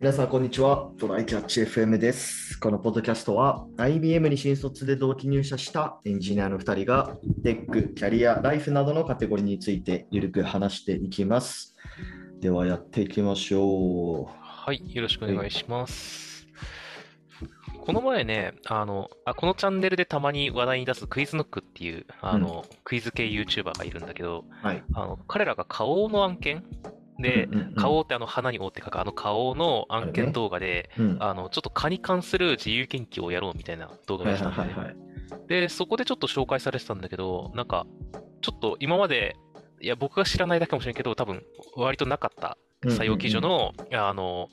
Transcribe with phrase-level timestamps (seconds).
[0.00, 0.90] 皆さん、こんにちは。
[0.98, 2.58] トライキャッチ FM です。
[2.58, 11.76] このポッドキャストは IBM に新卒で同期入社したエンジニアの2人がテック、キャリア、ライフなどのカテゴリーについてゆるく話していきます。
[12.40, 16.46] ではやっていきましょはい、よろしくお願いします。
[17.82, 24.66] この前ね、あの、あ、このチャンネルでたまに話題に出すクイズノックっていう、あの、クイズ系 YouTuber がいるんだけど、う。
[24.66, 24.82] はい。
[24.94, 26.64] あの、彼らが顔の案件
[27.20, 31.16] でうんうんうん、顔ってあの、花に覆って書くあの顔の案件動画で、うん。
[31.20, 34.74] あの、ちょっと蚊に関する自由研究をやろうみたいな動画をはいやってたんだよね。
[34.74, 35.46] はいはいはい。
[35.48, 37.86] で、そこでちょっと紹介されてたんだけど、なんか、
[38.40, 39.36] ちょっと今まで、
[39.80, 41.42] いや、僕が知らないだけかもしれんけど、多分、
[41.76, 44.48] 割となかった採用基準の、あの、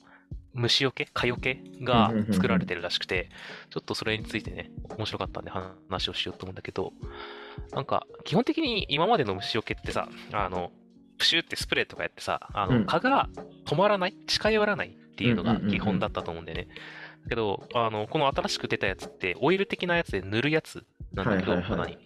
[0.54, 3.29] 虫除け蚊除けが作られてるらしくて、
[3.70, 6.93] ちょっとそれについてね、面白かったんで話をしようと思うんだけど、
[7.73, 10.71] なんか、基本的に今までの虫除けってさ、あの、
[11.17, 13.30] プシュってスプレーとかやってさ、あうんの、蚊が
[13.66, 16.68] 止まらない、近寄らないっていうのが基本だったと思うんだよね。
[17.24, 21.98] だけど、あの、この新しく出たやつって、オイル的なやつで塗るやつなんだけど、肌に。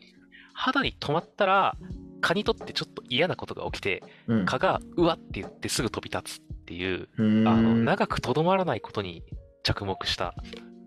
[0.53, 1.75] 肌に止まったら、
[2.21, 9.23] 蚊にとってちょっと嫌なことが起きて、うん蚊がうわって言ってすぐ飛び立つっていう、うーんあの、長くとどまらないことに
[9.63, 10.33] 着目した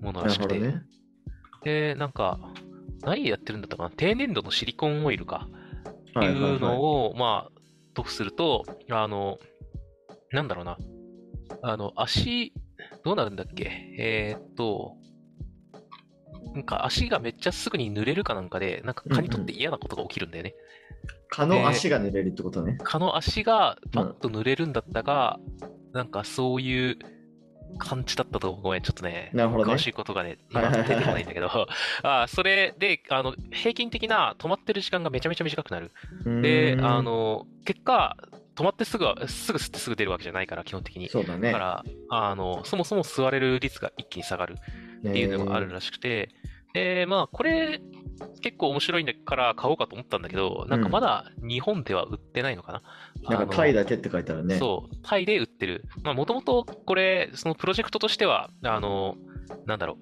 [0.00, 0.59] ものらなしくて。
[0.59, 0.83] ね。
[1.62, 2.38] で、なんか、
[3.03, 5.48] 何やってるんだったかな低粘度のシリコンオイルか。
[6.11, 7.48] ってはいうのを、ま
[7.95, 9.39] あ、塗布すると、あの、
[10.33, 10.77] なんだろうな。
[11.62, 12.53] あの、足、
[13.05, 13.70] どうなるんだっけ？
[13.98, 14.97] えーっと、
[16.55, 20.55] なんか足がめっちゃすぐに濡れるかなんかで、なんか蚊にとって嫌なことが起きるんだよね。
[21.28, 22.78] 蚊の足が濡れるってことね。
[22.83, 25.39] 蚊の足がバッと濡れるんだったが、
[25.92, 26.98] なんかそういう
[27.78, 28.53] 感じだったと。
[28.53, 31.48] ごめん、ちょっとね、なるほどね詳しいことがね、今出てこないんだけど、
[32.03, 35.91] あそれで、あの、平均的な止まってる時間がめちゃめちゃ短くなる。
[36.42, 38.16] であ、の、結果、
[38.55, 41.08] 止まってすぐは、すぐ吸ってすぐ出るわけじゃないから、基本的に。
[41.08, 41.53] そうだね。
[41.53, 44.56] だから、あの、そもそも吸われる率が一気に下がる
[45.09, 46.31] っていうのがあるらしくて、
[46.72, 47.81] で、まあ、これ、
[48.41, 52.82] 結構面白いんだから買おうかと思ったんだけど、なんかまだ日本では売ってないのかな？
[53.36, 54.58] なんかタイだけって書いてあるね。
[54.58, 55.84] そう、タイで売ってる。
[56.02, 59.16] まあ、もともとこれ、そのプロジェクトとしては、あの、
[59.66, 59.97] なんだろう、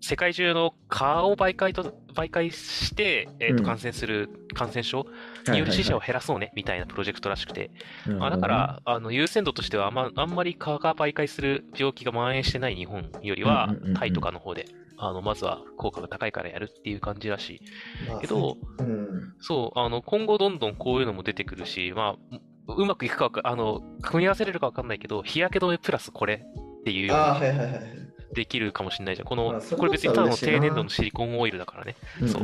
[0.00, 5.06] 世界中の蚊を媒介と、媒介して、えっ、と、うん感染する感染症？
[5.48, 7.70] による死者を減らそうね、みたいなプロジェクトらしくて。
[8.06, 14.66] まあ、だから、あの、優先度としてはあんま、あんまり蚊が媒介する病気が蔓延してない日本よりはうんうんうんうん、タイとかの方で、
[14.98, 17.60] あの、まずは効果が高いからやるっていう感じらしい。
[18.06, 19.34] まあけど、うん。
[19.40, 22.36] そう、あの、今後どんどんこういうのも出てくるし、まあ、
[22.68, 28.34] ううまくいくかあの、組み合わせれるかわかんないけど、日焼け止めプラスこれっていうよう。
[28.34, 29.28] できるかもしれないじゃん。
[29.28, 31.96] この、まあこれ別にただの低粘度のシリコンオイルだからね。
[32.26, 32.42] そう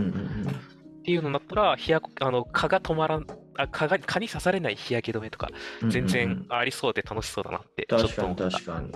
[1.03, 3.27] っていうのになったら、日焼け、あの、蚊が止まらん、
[3.59, 5.49] あ蚊が、蚊に刺されない日焼け止めとか、
[5.83, 8.59] うん全然ありそうで楽しそうだなって、ちょっ確かにと思った。
[8.59, 8.93] 確かに。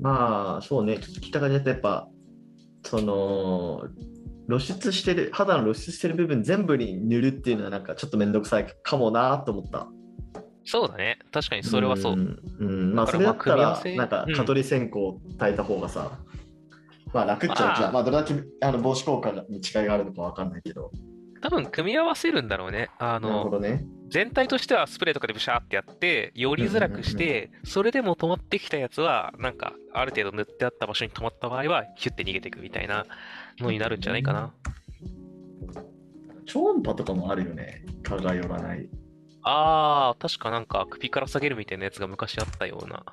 [0.00, 2.08] まあ、そうね、聞きた感じだとやっぱ、
[2.84, 3.84] その、
[4.46, 9.88] 露出してる、肌の露出してる部分全部に塗るっていうのはなんかちょっとめんどくさいかもなと思った。
[10.64, 11.18] そうだね。
[11.30, 12.16] 確かにそれはそう。
[12.16, 12.38] ん。
[12.58, 14.98] うん、まあそれだったら、なんかうん蚊取り線香
[15.38, 16.18] 炊いた方がさ、
[17.12, 17.80] まあ楽っちゃ楽だ。
[17.80, 20.90] まあまあどれだけあの防止効果に違いがあるのかわかんないけど。
[21.44, 22.88] 多分組み合わせるんだろうね。
[22.98, 23.84] あの、どね。
[24.08, 33.04] 全体としてはスプレーとかでブシャーってやって、よりづらくして、それでも止まってきたやつは、なんか、ある程度塗ってあった場所に止まった場合は、ヒュッて逃げていくみたいな
[33.58, 34.54] のになるんじゃないかな。
[36.46, 37.84] 超音波とかもあるよね。
[38.02, 38.88] 蚊が寄らない。
[39.42, 43.04] あー、確かなんか首から下げるみたいなやつが昔あったような。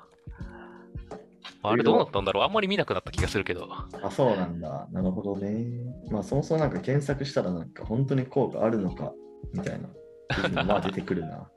[1.64, 2.44] あれどうなったんだろう？
[2.44, 3.68] あんまり見なくなった気がするけど。
[4.02, 4.88] あ、そうなんだ。
[4.92, 5.66] なるほどね。
[6.10, 9.12] まあ、そもそもなんか検索したらなんか本当に効果あるのか
[9.52, 9.80] みたい
[10.52, 11.28] なまあ出てくるな。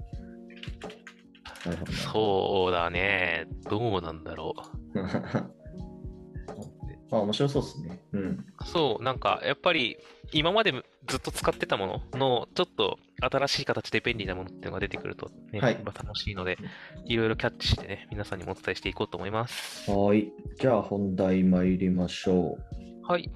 [1.66, 1.98] なるほどな。
[1.98, 3.48] そうだね。
[3.70, 4.54] どうなんだろ
[4.94, 5.00] う。
[7.12, 8.00] まあ、面白そうですね。
[8.14, 8.46] うん。
[8.66, 9.98] そう、なんか、やっぱり、
[10.32, 10.74] 今まで
[11.08, 16.58] ずっと使ってたものの、ちょっと新しい形で便利なものっていうのが出てくると、ね、はい楽しいので、
[17.06, 19.90] いろいろキャッチしてね、皆さんにもお伝えしていこうと思います。
[19.92, 20.32] はい。
[20.60, 22.58] じゃあ本題参りましょ
[23.08, 23.30] はい。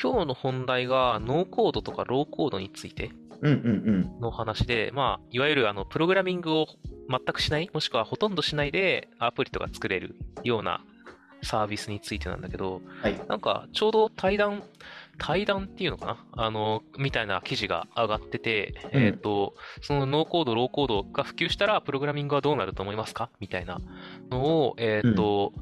[0.00, 3.10] 今日の本題が、ノーコードとかローコードについて
[3.42, 3.48] う。
[3.48, 6.66] うんうんの話で、まあ、いわゆる、あの、プログラミングを
[7.08, 10.84] 全くしない、もしくはほとんどしないで、アプリとか作れるような
[11.42, 13.02] サービスについてなんだけど、うん。
[13.02, 13.20] はい。
[13.28, 14.62] なんか、ちょうど対談、
[15.18, 16.44] 対談っていうのかな？
[16.44, 23.30] あの、みたいな記事が上がってて、うんえっ、と、そのノーコード、ローコードが普及したら、プログラミングはどうなると思いますか？
[23.40, 23.80] みたいな
[24.30, 25.52] のを、えっ、と、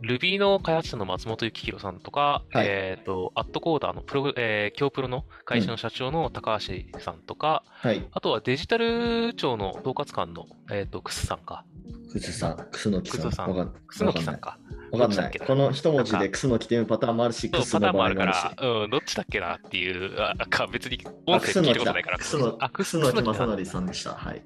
[0.00, 8.06] Ruby の開発者の松本幸宏さんとか、はいえっ、と、アットコーダーのプログ、えー、京プロの会社の社長の高橋さんとか、はい。
[8.12, 11.64] あとはデジタル庁の統括官の、えっ、と、クスさんか。
[12.12, 13.32] くすさん、くすのきさん。
[13.32, 14.58] さんクスノキさんか。
[14.92, 15.38] わかんない。
[15.38, 18.82] この一文字でくすのきっていうパターンもあるし、そうくすのパターンもあるか場合もあるしら、。
[18.82, 22.18] うん、どっちだっけなっていう、あ、か別に音あ、声聞いたことないから。
[22.18, 24.14] くすのあ、くすのきさん正則さんでした。
[24.14, 24.42] はい。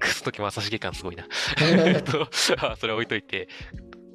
[0.00, 1.26] クスノキ正成感すごいな。
[1.60, 2.22] えっと、
[2.58, 3.48] あそれは置いといて。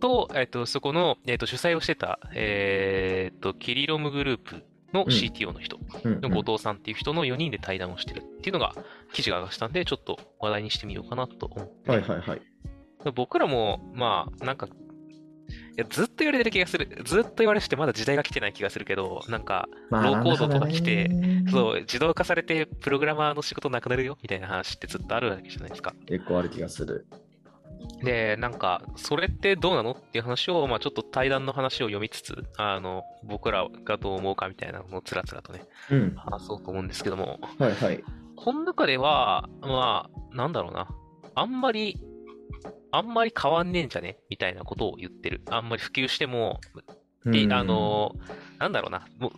[0.01, 8.73] と、えっと、そこの、えっと、主催をしてた、えっと、キリロムグループのうん CTO の人、うんの後藤さんっていう人の4人で対談をしてるっていうのが
[9.13, 11.91] 記事が上がしたんで、ちょっと話題にしてみようかなと思って。
[11.91, 12.41] はいはいはい。
[13.13, 14.69] 僕らも、まあ、なんか、い
[15.77, 16.87] やずっと言われてる気がする。
[17.03, 21.09] ずっと言われててまだ時代が来てない気がするけど、なんか、まローコードとか来て
[21.47, 21.49] う。
[21.51, 24.17] そう、自動化されてプログラマーの仕事なくなるよ？
[24.21, 25.93] みたいな話ってずっとあるわけじゃないですか。
[26.05, 27.05] 結構ある気がする。
[28.03, 29.91] で、なんか、それってどうなの？
[29.91, 35.61] っていう話を、まあちょっと対談の話を読みつつ、あの、僕らがどう思うかみたいなのをつらつらとね、
[35.91, 36.15] うん。
[36.15, 38.03] 話そうと思うんですけども、はいはい。
[38.37, 40.87] この中では、まあ、なんだろうな、
[41.35, 41.99] あんまり、
[42.91, 44.17] あんまり変わんねえんじゃね？
[44.29, 45.41] みたいなことを言ってる。
[45.49, 46.59] あんまり普及しても、
[47.25, 48.15] でうんあ、の、
[48.59, 49.31] なんだろうな、もう、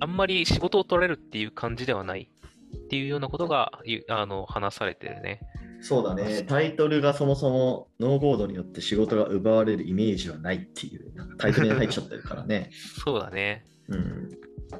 [0.00, 2.28] あんまり仕事を取られるっていう感じではない
[2.76, 5.40] っていうようなことが、ゆあの、話されてるね。
[5.80, 6.42] そうだね。
[6.44, 12.70] タイトルがそもそもノーコードによって仕事が奪われるイメージはないっていう、タイトルに入っちゃってるからね。
[13.04, 13.64] そうだね。
[13.88, 14.30] うん。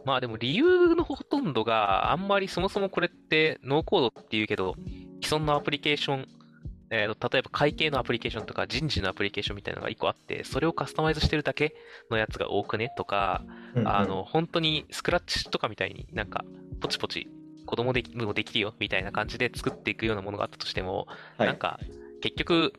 [0.05, 4.75] まあでも理由のほとんどがあんまりそもそもこれってノーコードっていうけど
[5.23, 6.27] 既存のアプリケーション、
[6.91, 11.75] えーと例えば会計のアプリケーションとか人事のアプリケーションみたいなのが1個あってそれをカスタマイズしてるだけ
[12.11, 13.43] のやつが多くねとか、
[13.75, 16.45] うんあの本当にスクラッチとかみたいになんか
[16.81, 17.29] ポチポチ
[17.67, 21.09] 子供できもできるよみたいな感じで作っていくようなものがあったとしても、
[21.39, 21.49] はい。
[21.49, 21.81] なんか
[22.21, 22.73] 結局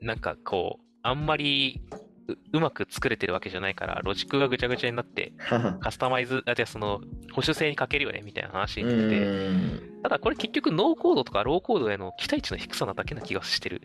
[0.00, 1.82] なんかこうあんまり
[2.28, 5.32] ううまく作れてるわけじゃないからロジックがぐちゃぐちゃになって
[5.80, 7.00] カスタマイズ、あ、じゃあその、
[7.32, 10.02] 保守性に欠けるよね、みたいな話うになって。
[10.02, 13.82] ただこれ結局ノーコードとかローコードへの期待値の低さなだけな気がしてる。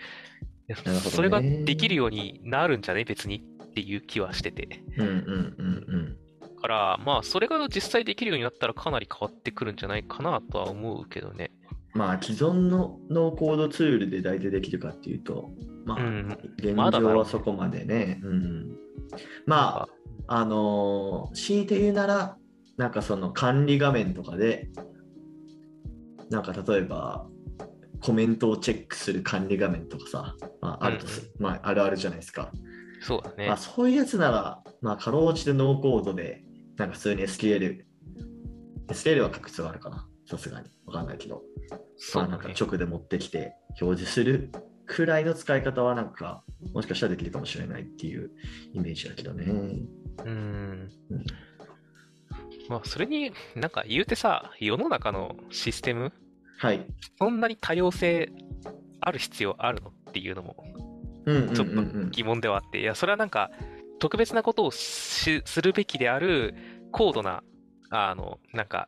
[0.67, 4.83] ねそれができるようになるんじゃね別にっていう気はしてて。
[4.97, 5.15] うんうん
[5.87, 6.17] うん
[6.57, 11.51] だから、まあ、それが実際できるようになったらかなり変わってくるんじゃないかなとは思うけどね。
[11.93, 12.01] うん。
[12.01, 15.51] まあ既存のノーコードツールで大体できるかっていうと、
[15.85, 16.37] まあ、うん。
[16.57, 18.19] 現状はそこまでね。
[18.23, 18.77] うん。
[19.45, 19.87] ま
[20.27, 22.37] あ、あのー強いて言うなら、
[22.77, 24.69] なんかその管理画面とかで、
[26.29, 27.27] なんか例えば、
[28.01, 32.51] コメントをチェックする管理画面とかさ、まあ、あるとす、まあ、あるあるじゃないですか。
[33.01, 33.57] そうだねまあ、。
[33.57, 36.43] そういうやつなら、まあ、かろうじてノーコードで、
[36.77, 37.81] なんか普通に SQL、
[38.87, 40.67] SQL は書く必要があるかな、さすがに。
[40.87, 41.43] わかんないけど、
[42.15, 42.49] まあ、なんか。
[42.49, 44.51] 直で持ってきて表示する
[44.85, 46.43] くらいの使い方は、なんか、
[46.73, 48.31] もしかしたらできるかもしれないっていう
[48.73, 49.45] イメージだけどね。
[49.45, 49.89] うん
[50.25, 50.89] うん。
[52.69, 56.13] まあ、それになんか言うてさ、世の中のシステム、
[56.57, 56.85] はい。
[57.19, 58.31] そんなに多様性
[59.01, 60.55] ある必要あるのっていうのも
[61.27, 63.51] ちょっとうん疑問ではあって、いや、それはなんか、
[63.99, 66.55] 特別なことをしするべきである
[66.91, 67.43] 高度な、
[67.89, 68.87] あの、なんか、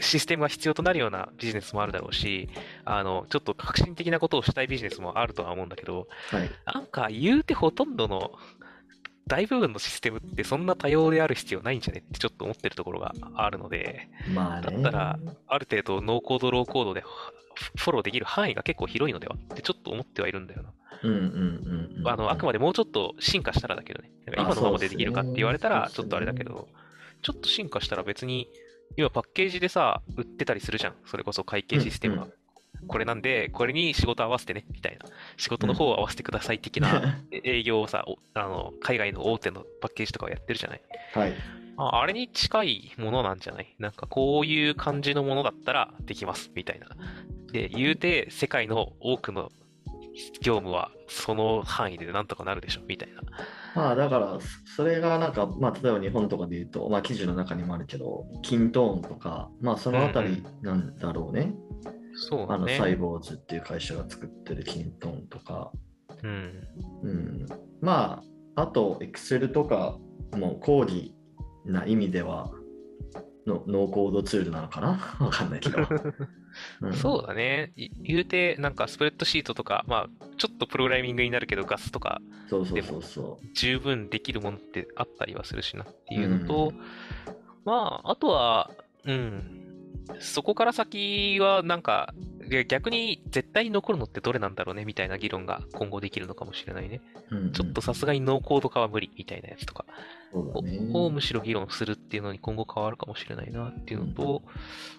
[0.00, 2.48] システムが必要となるようなビジネスもあるだろうし、
[2.84, 6.50] あの、ちょっと革新的なことをしたいビジネスもあるとは思うんだけど、はい。
[6.64, 8.32] なんか言うてほとんどの
[9.26, 14.70] 大部分のシステムってそんな多様である必要ないんじゃねってちょっと思ってるところがあるので、まあね。
[14.70, 15.18] だったら
[15.48, 20.72] ある程度ノーコード、ローコードでフフォローできる範囲が結構広いのではってちょっと思ってはいるんだよな。
[22.04, 24.10] あの、あくまでもうちょっと進化したらだけどね。
[24.32, 26.68] 今のままでできるかって言われたら、ちょっとあれだけど、
[27.22, 28.48] ちょっと進化したら別に、
[28.96, 30.94] 今パッケージでさ、売ってたりするじゃん。
[31.06, 32.22] それこそ会計システムが。
[32.24, 32.32] うん
[32.88, 35.06] これなんで、これに仕事合わせてね、みたいな。
[35.38, 40.80] 仕事の方を合わせてください的なえ営業をさ、おあの、海外の大手のパッケージとかをやってるじゃない？
[41.14, 41.34] はい。
[41.78, 43.74] ああれに近いものなんじゃない？
[43.78, 46.88] なんかこういう感じのものだったらできます、みたいな。
[47.50, 49.50] で、言うて、世界の多くの
[50.40, 53.22] 業務はその範囲でなんとかなるでしょ、みたいな。
[53.74, 61.54] まあだから、そそれがなんか、まあ例えば日本とかで言うと、まあ記事の中にもあるけど、キントーンとか、まあそのあたりなんだろうね。
[62.14, 62.96] そうだあの、サイね。
[62.96, 65.70] ボーズっていう会社が作ってるキントーンとか、
[66.22, 66.62] うん。
[67.02, 67.46] うん。
[67.82, 68.22] ま
[68.56, 69.98] あ、あと、Excel とか
[70.32, 71.14] も講義
[71.66, 72.50] な意味では、
[73.46, 74.98] のノーコードツールなのかな？
[75.24, 75.78] わかんないけど。
[76.80, 77.72] うんそうだね。
[77.76, 86.72] い言うて、なんかスプレッドシートとか、まあ、ちょっとプログラミングになるけど、ガスとかそうそうそうそ十分できるものってあったりはするしなっていうのと、
[87.64, 88.70] まあ、あとは、
[89.04, 89.66] うん、
[90.18, 92.14] そこから先はなんか
[92.48, 94.84] で逆に絶対に残るのってどれなんだろうね？
[94.84, 97.00] みたいな議論が今後できるのかもしれないね。
[97.30, 99.84] うんうんちょっとさすがにノーコード化は無理みたいなやつとか。
[100.32, 104.42] をむしろ議論するっていうのに今後変わるかもしれないなっていうのと、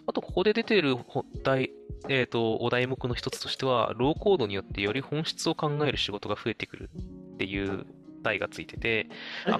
[0.08, 1.72] あとここで出てるほ題、
[2.10, 6.90] えー、とお題目の一つとしては、ローコードによってより本質を考える仕事が増えてくる
[7.34, 7.86] っていう
[8.24, 9.10] 題がついてて、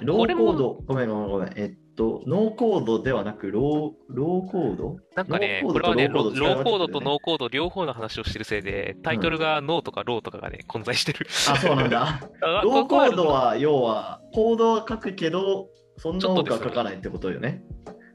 [0.02, 1.52] ローコード、ごめんごめんごめん。
[1.56, 4.96] えっと、ノーコードではなく、ローローコード？
[5.16, 11.26] なんかね、これはね、ロローコードとーノーコード両方の話をしてるせいで、タイトルがノーとかローとかがね、混在してる。
[11.48, 12.20] あ、そうなんだ。
[12.42, 17.62] あローコードこは、要は、コードは書くけど、そんな多くは書かないってことよね。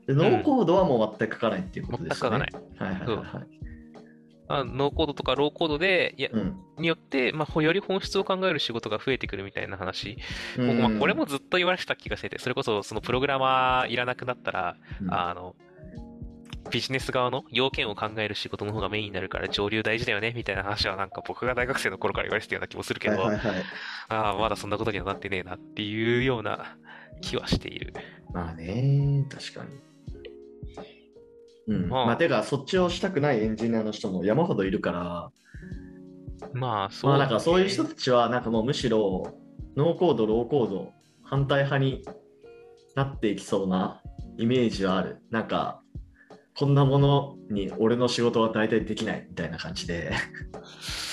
[0.08, 2.48] でノーコードはもう全く書かないっていうことですよね。
[2.52, 2.94] 全く書かない。
[2.94, 3.48] はいはいはいはい。
[4.50, 10.18] あノーコードとかローコードで、いや、うんによって、まあ、より本質を考える仕事が増えてくるみたいな話。
[10.58, 15.56] うん僕まあこれもずっと言われてた気がしてて、それこそそのプログラマーいらなくなったら、うんあの、
[16.74, 23.64] ビジネス側の要件を考える仕事の方がメインになるから上流大事だよねみたいな話はなんか僕が大学生の頃から言われてたような気もするけど、はいはいはい。
[24.10, 26.76] ああ、まだそんなことにはなってねえなっていうような
[27.22, 27.94] 気はしている。
[28.34, 29.80] まあね、確かに。
[31.68, 35.30] うん、まあまあ、てか、そっちをしたくないエンジニアの人も山ほどいるから、
[36.54, 39.32] まあ、そう、まあなんかそういう人たちは、なんかもうむしろ、
[39.78, 42.04] ノーコード、ローコード、反対派に
[42.96, 44.02] なっていきそうな
[44.40, 45.22] イメージはある。
[45.30, 45.83] なんか、
[46.56, 50.12] こんなものに俺の仕事は大体できないみたいな感じで。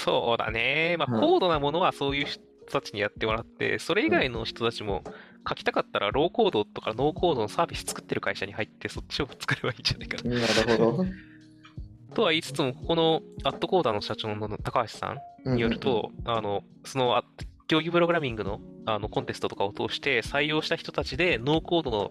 [0.05, 0.97] そうだね。
[0.99, 5.03] まあ、うん高度なものはそういう人たちにやってもらって、それ以外の人たちも
[5.49, 10.35] 書きたかったら、ローコードとかノーコードのサービス作ってる会社に入って、そっちを作ればいいんじゃないかな。
[10.41, 11.05] なるほど。
[12.15, 15.17] とは言いつつも、ここのアットコーダーの社長の高橋さ
[15.47, 17.25] んによると、あの、その、あ
[17.69, 22.11] 競技プログラミングのあのコンテストとかを通して採用した人たちでノーコードの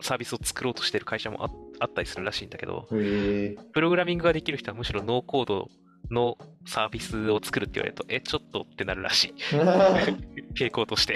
[0.00, 1.50] サービスを作ろうとしてる会社もあ
[1.80, 5.68] あったりするらしいんだけど、プログラミングができる人はむしろノーコード
[6.10, 9.34] のサービスを作るって言われると、え、ちょっとってなるらしい。
[10.54, 11.14] 傾向として。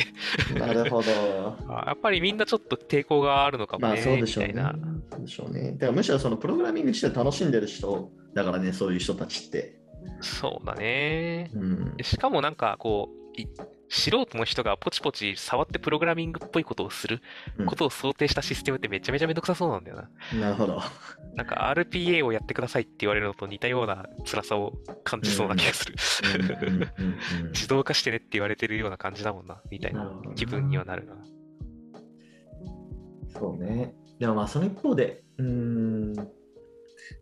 [0.59, 1.11] なるほど。
[1.69, 4.55] あやっぱりみんなちょっと抵抗があるのかもまあね、そうでしょうね。
[5.11, 5.73] そうでしょうね。
[5.73, 9.79] だからむしろそのプログラミング自体楽しんでる人だからね、そういう人たちって。
[10.21, 11.50] そうだね。
[11.55, 11.97] うん。
[12.03, 13.47] しかもなんかこう、い
[13.88, 17.21] 素人の人がポチポチ触ってプログラミングっぽいことをする
[17.59, 19.97] うんことを想定したシステムってめちゃめちゃめんどくさそうなんだよ
[20.33, 20.38] な。
[20.38, 20.83] なるほど。
[21.35, 24.73] なんか RPA をやってくださいって言われるのと似たような辛さを
[25.04, 25.95] 感じそうな気がする。
[27.52, 31.14] 自動化してねって言われてるような感じだもんな、みたいな気分にはなるな。
[33.28, 33.95] そうね。
[34.18, 36.12] でもまあその一方で、うーん、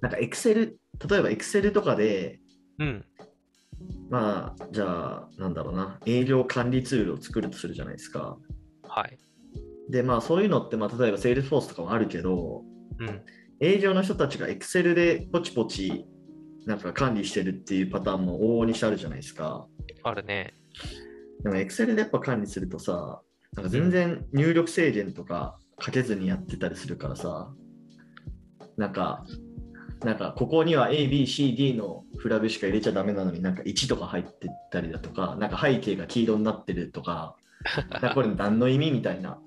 [0.01, 0.75] なんか Excel、
[1.09, 2.41] 例えば Excel とかで、
[2.79, 3.05] うん。
[4.11, 8.37] まあじゃあなんだろうな、営業管理ツールを作るとするじゃないですか。
[8.83, 9.19] はい。
[9.91, 12.63] でまあそういうのって、まあ、例えば Salesforce とかもあるけど、
[12.99, 13.23] うん。
[13.61, 16.05] 営業の人たちが Excel でポチポチ
[16.67, 19.67] なんか管理してるっていうパターンも往々にしてあるじゃないですか。
[20.03, 20.53] あるね。
[21.43, 23.23] でも Excel でやっぱ管理するとさ、
[23.55, 27.51] なんか全然入力制限とかかけずにやってたりするからさ、
[28.77, 29.25] なんか、
[30.05, 37.37] なんかここには A、B、C、D のフラグしか入れちゃダメなのになんか1とか入ってったりだとか、なんか背景が黄色になってるとか、
[37.91, 39.39] なんかこれ何の意味みたいな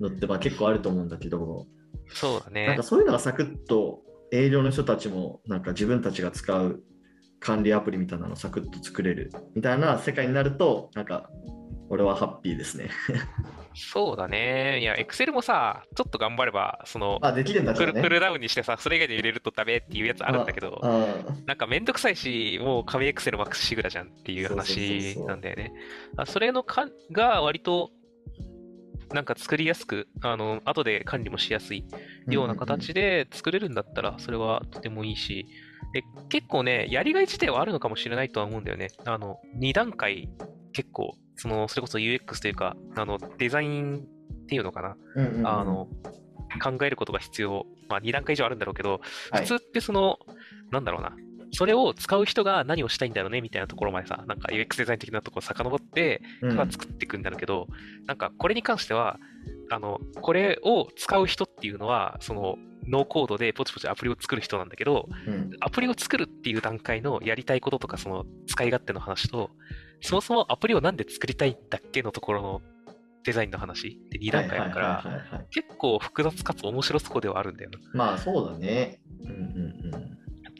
[0.00, 1.66] のってまあ結構あると思うんだけど、
[2.08, 2.82] そうだねなんか。
[2.82, 4.00] そういうのがサクッと
[4.32, 6.82] 営業の人たちもなんか自分たちが使う
[7.38, 11.28] 管理アプリみたいなのをサクッと作れるみたいな世界になるとなんか
[11.88, 12.90] 俺はハッピーですね。
[13.74, 14.80] そうだね。
[14.80, 17.92] いや、Excel もさ、ちょっと頑張れば、その、あできるんだからね。
[17.92, 21.06] クルクルダウンにしてさ、それ以外で入れるとダメっていうやつあるんだけど、あ
[21.46, 25.72] なんかめんどくさいし、もう紙 Excel マックスシグラじゃんっていう話なんだよね。
[26.16, 27.90] あそれのかが割と、
[29.12, 31.84] なんか作りやすく、あの、後で管理もしやすい
[32.28, 35.46] ような形で作れるんだったら、それはとてもいいし、
[35.92, 38.88] で結構ね、やりがい自体はあるのかもしれないとは思うんだよね。
[39.04, 40.30] あの、2段階、
[40.72, 44.06] 結構、その、それこそ UX というか、あの、デザイン
[44.44, 44.96] っていうのかな。
[45.16, 45.88] うんうんうんあの、
[46.62, 47.66] 考えることが必要。
[47.88, 49.00] まあ、2段階以上あるんだろうけど、
[49.32, 50.18] はい普通ってその、
[50.70, 51.16] なんだろうな。
[51.50, 57.66] それを使う人が何をしたいんだろうねみたいなところまでさ、なんか UX デザイン的なところを遡って、うんが作っていくんだろうけど、
[58.06, 59.18] なんかこれに関しては、
[59.70, 69.50] あの、これを使う人っていうのは、その、ノーコードでポチポチアプリを作る人なんだけど、うんアプリを作るっていう段階のやりたいこととか、その使い勝手の話と、
[70.00, 72.62] そもそもアプリをなんで作りたいんだっけのところの
[73.24, 77.78] デザインの話で2段階あるから、結構複雑かつ面白そうではあるんだよな。
[77.94, 79.00] まあそうだね。
[79.22, 80.12] うんうんうん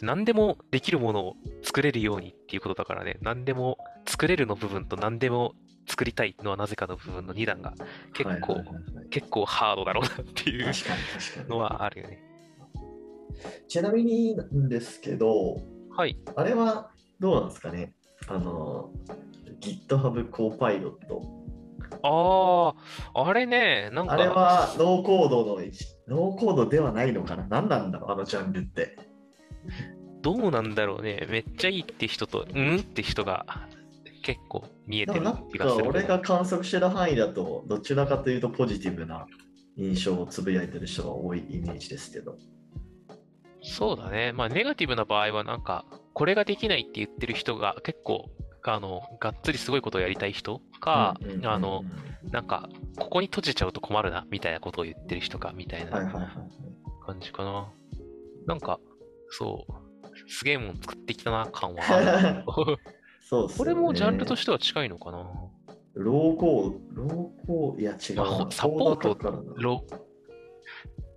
[0.02, 5.54] 何でもできるものを作れるようにっていうことだからね、何でも作れるの部分と何でも
[5.86, 7.74] 作りたいのはなぜかの部分の2段が
[8.14, 10.72] 結構、はいはいはいはい結構ハードだろうなっていう
[11.46, 12.22] のはあるよね。
[13.68, 15.60] ちなみになんですけど、
[15.94, 16.18] はい。
[16.34, 17.92] あれはどうなんですかね？
[18.28, 18.90] あの、
[19.60, 20.94] GitHub Copilot。
[22.02, 22.74] あ
[23.14, 25.56] あ、あれね、なんか、あれはノーコードの、
[26.08, 27.46] ノーコードではないのかな？
[27.50, 28.12] 何なんだろう？
[28.12, 28.96] あのジャンルって。
[30.22, 31.26] どうなんだろうね。
[31.28, 32.76] めっちゃいいって人と、うん？
[32.76, 33.44] って人が
[34.22, 35.84] 結構見えてる気がする。
[35.84, 39.26] か俺が観測してる範囲だと、どちらかというとポジティブな
[39.76, 42.36] 印象をつぶやいてる人が多いイメージですけど。
[43.62, 44.32] そうだね。
[44.32, 48.30] まあ、ネガティブな場合は、なんか、これができないって言ってる人が結構、
[48.64, 51.84] あの、がっつりすごいことをやりたい人か、うんうんうんうんあの、、
[52.30, 56.26] なんか、ここに閉じちゃうと困るな、みたいなことを言ってる人か、みたいなはいはい。
[57.04, 57.72] 感じかな。
[58.46, 58.78] なんか、
[59.30, 62.44] そう、すげえもん作ってきたな、感はある。
[63.28, 65.18] そうねこれもジャンルとしては近いのかな？
[65.94, 68.22] ローコード、ローコード、いや違うな。
[68.22, 69.16] まあサポート
[69.56, 69.84] ロ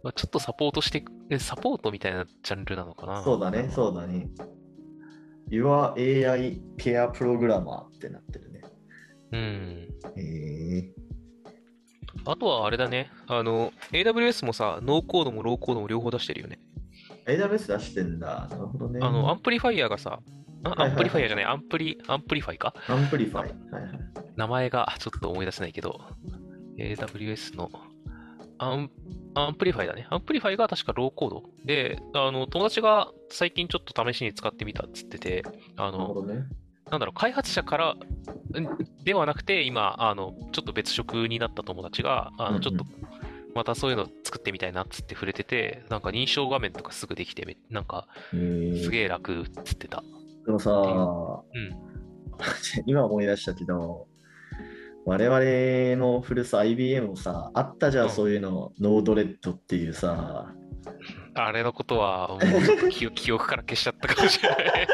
[0.04, 3.24] まあちょっとサポートして、えサポートみたいなジャンルなのかな？
[3.24, 4.30] そうだね、そうだね。
[5.50, 8.62] Your AI Care Programmer ってなってるね。
[9.32, 9.90] うん。
[10.18, 10.92] へえ
[12.26, 13.12] あとはあれだね。
[13.28, 16.60] あの、AWS もさ、ノーコードもローコードも両方出してるよね。
[17.28, 18.48] AWS 出してんだ。
[18.50, 19.00] なるほどね。
[19.02, 20.20] あの、アンプリファイアがさ、
[20.78, 22.74] アンプリファイアじゃない、アンプリ、アンプリファイか？
[22.88, 23.42] アンプリファイ。
[23.42, 24.00] はいはい。
[24.36, 26.02] 名前がちょっと思い出せないけど、
[26.78, 27.70] AWS の
[28.58, 28.90] アン
[29.36, 30.08] Amplify だね。
[30.10, 31.44] Amplify が確かローコード。
[31.66, 35.44] で、あの、友達が最近ちょっと試しに使ってみたっつってて、
[35.76, 36.46] あの、なるほどね。
[36.90, 37.98] なんだろう、開発者からん
[39.04, 42.86] ではなくて、今、あの、ちょっと別職になった友達が、あの、ちょっと、
[43.56, 48.90] またそういうの作ってみたいなっつって触れてて、なんか認証画面とかすぐできてめ、なんか、すえ。
[48.90, 50.04] げえ楽っつってた。
[50.46, 51.86] でもさ、うん。
[52.86, 54.08] 今思い出したけど、
[55.06, 60.54] 我々の古巣 IBM もさ、あったじゃん、うんそういうの、ノードレッドっていうさ、
[61.38, 62.38] あれのことは、
[62.90, 64.88] 記 記憶から消しちゃったかもしれない。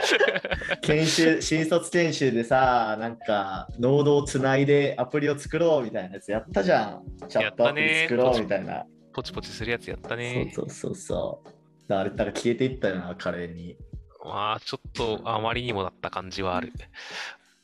[0.82, 7.28] 研修、新卒研修でさ、なんか、ノードをつないでアプリを作ろうみたいなやつやったじゃん。
[7.28, 8.86] チャットアプリ作ろうみたいな。
[9.14, 10.52] ポチポチするやつやったそうね。
[10.54, 11.48] そうそうそう。
[11.48, 13.78] だからあれ、だから消えていったよな、カレーに。
[14.26, 16.74] まあ、ちょっとあまりにもだった感じはある。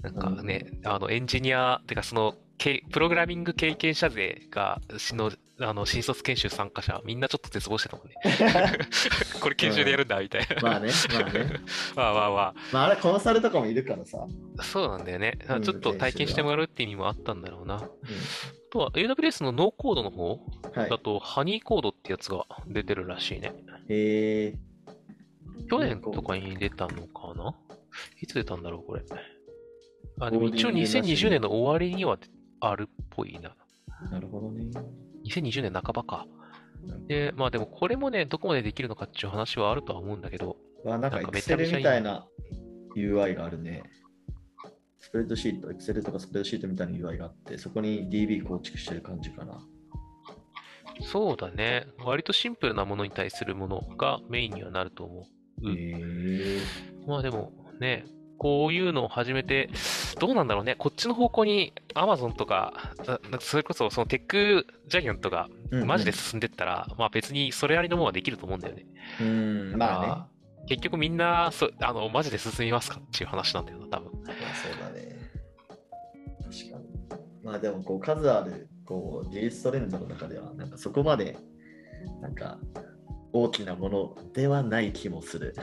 [0.02, 8.16] なんかね、あのエンジニア、てかその、けプログラミング経験者勢が、しのあの新卒研修参加者、みんなちょっと絶望してたもんね。
[9.42, 10.62] これ研修でやるんだ、みたいな。
[10.62, 11.60] まあね、まあね。
[11.96, 14.20] まあまあままあ、あれ、コンサルとかもいるからさ。
[14.60, 15.40] あ、そうなんだよね。
[15.50, 17.76] うんちょっと体験してもらうって意味もあったんだろうな。
[17.78, 17.90] あ
[18.72, 20.40] とは AWS のノーコードの方
[20.76, 21.00] はいだ。
[21.00, 23.54] と、ハニーコードってやつが出てるらしいね。
[23.90, 24.54] え
[25.70, 27.56] 去年とかに出たのかな？
[28.22, 29.04] いつ出たんだろう、これ。
[30.20, 32.18] あ、でも一応コーディングなし2020年の終わりには
[32.60, 33.56] あるっぽいな。
[34.08, 34.66] ー、なるほどね。
[35.26, 36.28] 2020年半ばか。
[37.08, 42.28] で、まあでもこれもね、どこまでできるのかっていう話はあるとは思うんだけど、わあ、なんかなんかめちゃめ Excel ちゃいいみたいな
[42.96, 43.84] UI があるね。
[45.00, 49.60] スプレッドシート、Excel とかスプレッドシートみたいな UI があって、そこに DB 構築してる感じかな。
[51.02, 51.88] そうだね。
[52.00, 55.24] 割とシンプルなものに対するものがメインにはなると思う。
[55.64, 56.62] うん
[57.08, 58.06] まあでもね、
[58.38, 59.70] こういうのを始めて、
[60.20, 60.76] どうなんだろうね。
[60.78, 65.48] こっちの方向に Amazon とか、ななそれこそそのテックジャイアントが
[65.86, 68.86] マジで進んでったら、まあ別にそれなりのものはできると思うんだよね。
[69.22, 70.08] うん、まあね。
[70.10, 70.28] あ
[70.68, 74.12] 結局みんなそあの、マジで進みますかっていう話なんだよな、多分。
[74.24, 75.18] まあそうだね。
[76.44, 76.88] 確かに。
[77.44, 81.38] まあでも、こう、数ある、こう、技術トレンドの中では、なんかそこまで、
[82.22, 82.60] なんか、
[83.34, 85.56] 大きなものではない気もする。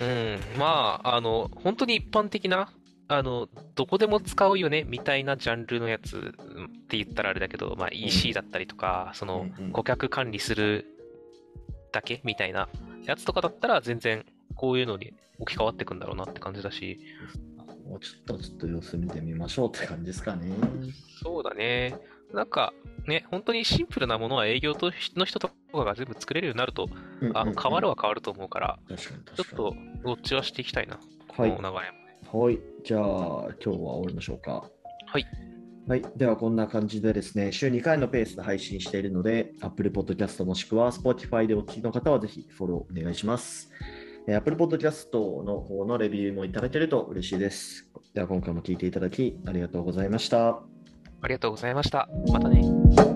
[0.00, 2.72] うん、まあ、あの、本当に一般的な、
[3.08, 10.86] あの、どこでも使うよね、みたいなジャンルのやつうんって言ったらあれだけど、まあ、EC だったりとか、そのうんうん、顧客管理する
[11.92, 12.68] だけみたいな
[13.04, 16.98] やつとかだったら、全然、こういうのに置き換わっていくんだろうなって感じだし、
[17.86, 20.50] もうちょっと、ちょっと様子見てみましょうって感じですかね。
[21.22, 21.98] そうだね。
[22.32, 22.72] なんか、
[23.06, 26.88] ね、本当にシンプルなものは営業の人とかが全部作れるようになると、
[27.34, 27.94] あの変わるわ。
[27.94, 29.56] は変わると思うから、ちょっ。
[29.56, 31.70] と、ウォッチはしていきたいな、こはいの流れ
[32.32, 32.44] も。
[32.44, 32.60] はい。
[32.84, 34.64] じゃあ、今日は終わりましょうか。
[35.06, 35.26] はい。
[35.88, 36.02] はい。
[36.16, 43.70] では、こんな感じでですね、週2回のペースで配信しているので、Apple Podcast もしくは Spotify でお聞きの方はぜひフォローお願いします。
[44.28, 45.12] えー Apple Podcast
[45.42, 47.90] の方のレビューもいただけると嬉しいです。
[48.14, 50.71] では、今回も聞いていただきありがとうございました。
[51.22, 52.08] ありがとうございました。
[52.32, 53.11] またね。